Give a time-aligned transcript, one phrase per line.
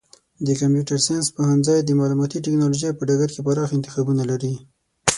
[0.45, 4.53] د کمپیوټر ساینس پوهنځی د معلوماتي ټکنالوژۍ په ډګر کې پراخه انتخابونه لري.